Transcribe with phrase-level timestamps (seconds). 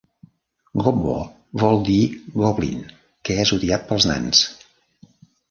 [0.85, 1.17] Gobbo
[1.63, 1.99] vol dir
[2.45, 2.81] Goblin,
[3.29, 4.43] que és odiat pels nans.